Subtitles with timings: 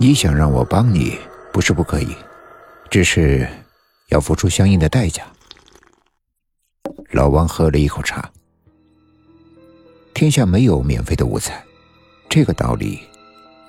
[0.00, 1.18] 你想让我帮你，
[1.52, 2.14] 不是不可以，
[2.88, 3.44] 只是
[4.10, 5.24] 要付出相应的代价。
[7.10, 8.30] 老王喝了一口茶。
[10.14, 11.60] 天下没有免费的午餐，
[12.28, 13.00] 这个道理，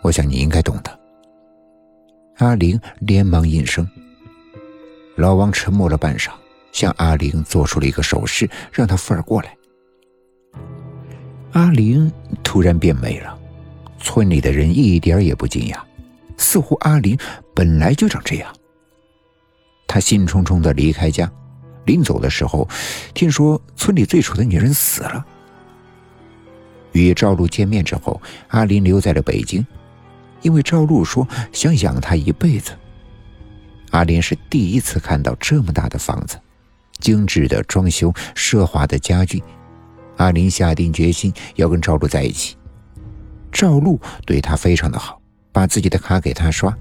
[0.04, 1.00] 我想你应该懂得。
[2.38, 3.88] 阿玲连忙应声。
[5.16, 6.30] 老王沉默了半晌，
[6.72, 9.58] 向阿玲做出了一个手势，让她扶儿过来。
[11.54, 12.12] 阿玲
[12.44, 13.36] 突然变美了，
[14.00, 15.80] 村里的人一点也不惊讶。
[16.50, 17.16] 似乎阿林
[17.54, 18.52] 本来就长这样。
[19.88, 21.32] 他兴冲冲的离开家，
[21.86, 22.68] 临走的时候，
[23.14, 25.24] 听说村里最丑的女人死了。
[26.94, 29.64] 与赵露见面之后，阿林留在了北京，
[30.42, 32.72] 因为赵露说想养她一辈子。
[33.92, 36.36] 阿林是第一次看到这么大的房子，
[36.98, 39.44] 精致的装修，奢华的家具。
[40.18, 42.58] 阿林下定决心要跟赵露在一起。
[43.52, 45.19] 赵露对她非常的好。
[45.52, 46.76] 把自己的卡给他刷，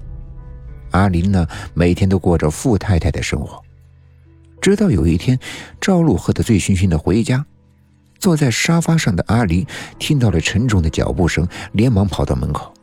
[0.91, 3.61] 阿林呢，每天都过着富太太的生活。
[4.61, 5.39] 直到有一天，
[5.79, 7.45] 赵露喝得醉醺醺的回家，
[8.19, 9.65] 坐在沙发上的阿林
[9.97, 12.73] 听到了沉重的脚步声，连忙跑到门口。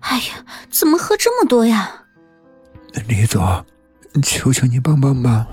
[0.00, 2.04] 哎呀，怎么喝这么多呀？
[3.08, 3.64] 李总，
[4.22, 5.46] 求求你帮帮忙！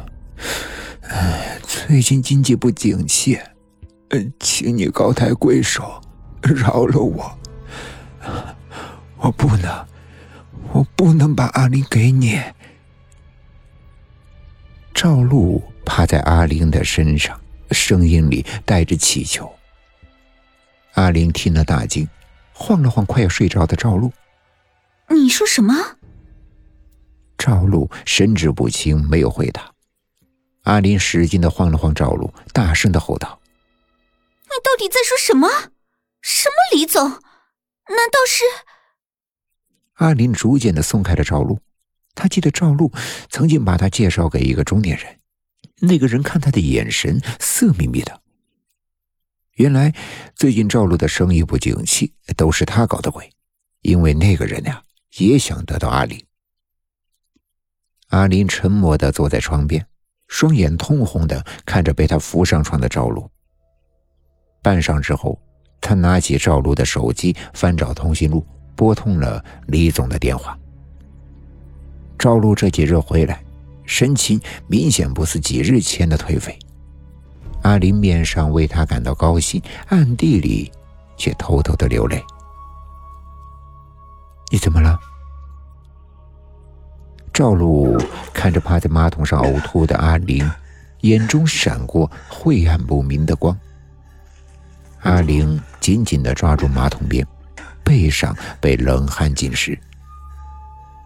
[1.09, 3.39] 哎，最近经济不景气，
[4.39, 6.01] 请你高抬贵手，
[6.41, 7.37] 饶了我。
[9.25, 9.87] 我不能，
[10.71, 12.39] 我不能把阿玲给你。
[14.93, 19.51] 赵露趴在阿玲的身上，声音里带着乞求。
[20.93, 22.07] 阿玲听了大惊，
[22.53, 24.13] 晃了晃快要睡着的赵露
[25.09, 25.97] ：“你说什么？”
[27.35, 29.71] 赵露神志不清，没有回答。
[30.65, 33.39] 阿玲使劲的晃了晃赵露，大声的吼道
[34.45, 35.49] ：“你到底在说什么？
[36.21, 37.09] 什么李总？
[37.09, 38.43] 难道是？”
[39.95, 41.59] 阿林逐渐的松开了赵露，
[42.13, 42.91] 他记得赵露
[43.29, 45.19] 曾经把他介绍给一个中年人，
[45.79, 48.21] 那个人看他的眼神色眯眯的。
[49.53, 49.93] 原来
[50.35, 53.31] 最近赵露的生意不景气，都是他搞的鬼，
[53.81, 54.83] 因为那个人呀
[55.17, 56.21] 也想得到阿林。
[58.09, 59.87] 阿林沉默的坐在床边，
[60.27, 63.31] 双眼通红的看着被他扶上床的赵露。
[64.61, 65.41] 半晌之后，
[65.79, 68.45] 他拿起赵露的手机，翻找通讯录。
[68.75, 70.57] 拨通了李总的电话。
[72.17, 73.43] 赵露这几日回来，
[73.85, 76.57] 神情明显不似几日前的颓废。
[77.61, 80.71] 阿林面上为他感到高兴，暗地里
[81.17, 82.23] 却偷偷的流泪。
[84.51, 84.99] 你怎么了？
[87.33, 87.97] 赵露
[88.33, 90.49] 看着趴在马桶上呕吐的阿玲，
[91.01, 93.57] 眼中闪过晦暗不明的光。
[95.01, 97.27] 阿玲紧紧的抓住马桶边。
[97.85, 99.77] 背上被冷汗浸湿。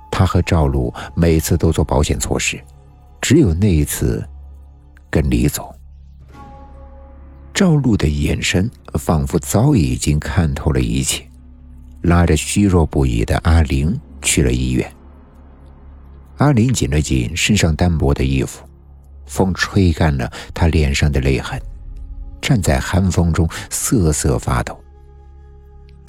[0.10, 2.60] 他和赵露每次都做保险措施，
[3.22, 4.28] 只有那一次，
[5.12, 5.72] 跟李总。
[7.54, 11.24] 赵露的眼神仿佛早已经看透了一切，
[12.04, 14.90] 拉着虚弱不已的阿玲去了医院。
[16.38, 18.64] 阿玲紧了紧身上单薄的衣服，
[19.26, 21.62] 风吹干了她脸上的泪痕，
[22.42, 24.78] 站在寒风中瑟瑟发抖。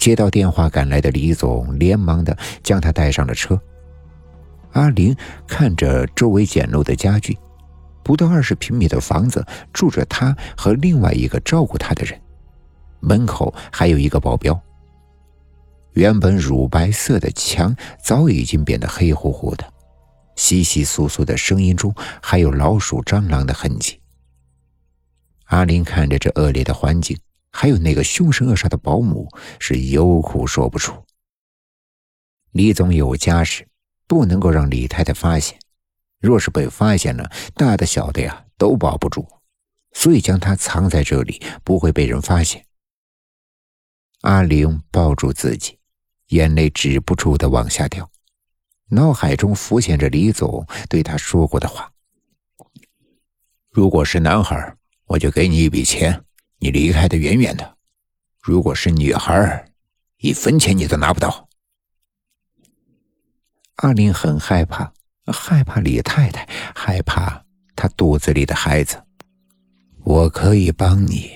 [0.01, 3.61] 接到电话赶来的李总连忙的将他带上了车。
[4.73, 5.15] 阿玲
[5.47, 7.37] 看着周围简陋的家具，
[8.03, 12.19] 不到二十平米的房子住着他和另外一个照顾他的人，
[13.01, 14.59] 门口还有一个保镖。
[15.93, 19.65] 原本乳白色的墙早已经变得黑乎乎的，
[20.35, 24.01] 稀稀疏疏的声音中还有老鼠、蟑螂的痕迹。
[25.47, 27.19] 阿玲看着这恶劣的环境。
[27.51, 29.29] 还有那个凶神恶煞的保姆，
[29.59, 30.95] 是有苦说不出。
[32.53, 33.69] 李总有家室，
[34.07, 35.59] 不能够让李太太发现。
[36.21, 39.27] 若是被发现了，大的小的呀都保不住，
[39.93, 42.67] 所以将他藏在这里，不会被人发现。
[44.23, 45.79] 阿玲抱住自己，
[46.29, 48.11] 眼泪止不住的往下掉，
[48.91, 51.91] 脑海中浮现着李总对他说过的话
[53.71, 54.77] ：“如果是男孩，
[55.07, 56.23] 我就给你一笔钱。”
[56.63, 57.77] 你离开的远远的，
[58.43, 59.73] 如果是女孩，
[60.19, 61.49] 一分钱你都拿不到。
[63.77, 64.93] 阿林很害怕，
[65.27, 67.43] 害怕李太太，害怕
[67.75, 69.03] 她肚子里的孩子。
[70.05, 71.31] 我可以帮你，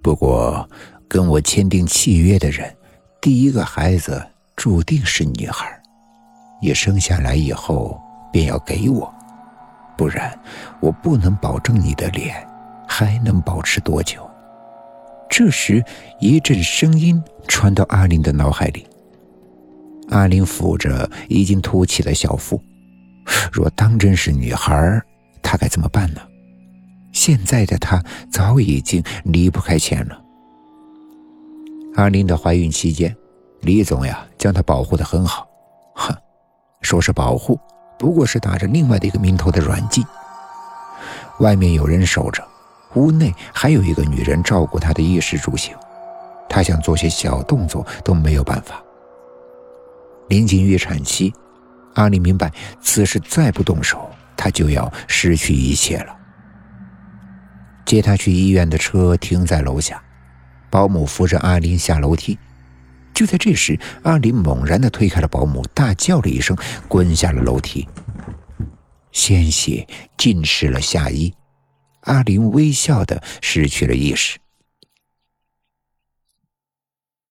[0.00, 0.68] 不过
[1.08, 2.76] 跟我签订契约的人，
[3.20, 5.82] 第一个孩子注定是女孩，
[6.62, 8.00] 也生下来以后
[8.32, 9.12] 便要给我，
[9.96, 10.40] 不然
[10.80, 12.48] 我不能保证你的脸
[12.86, 14.25] 还能保持多久。
[15.28, 15.84] 这时，
[16.20, 18.86] 一阵声音传到阿林的脑海里。
[20.08, 22.62] 阿玲扶着已经凸起的小腹，
[23.52, 25.00] 若当真是女孩，
[25.42, 26.20] 她该怎么办呢？
[27.12, 30.22] 现在的她早已经离不开钱了。
[31.96, 33.14] 阿玲的怀孕期间，
[33.62, 35.48] 李总呀将她保护的很好，
[35.94, 36.14] 哼，
[36.82, 37.58] 说是保护，
[37.98, 40.04] 不过是打着另外的一个名头的软禁。
[41.40, 42.46] 外面有人守着，
[42.96, 45.74] 屋内还有一个女人照顾他的衣食住行，
[46.48, 48.82] 他想做些小动作都没有办法。
[50.28, 51.32] 临近预产期，
[51.94, 52.50] 阿丽明白，
[52.80, 56.16] 此时再不动手，他就要失去一切了。
[57.84, 60.02] 接他去医院的车停在楼下，
[60.68, 62.36] 保姆扶着阿林下楼梯。
[63.14, 66.56] 就在这时，阿林猛然的推开了保姆，大叫了一声，
[66.88, 67.86] 滚下了楼梯。
[69.12, 69.86] 鲜血
[70.18, 71.32] 浸湿了下衣，
[72.06, 74.38] 阿林微笑的失去了意识。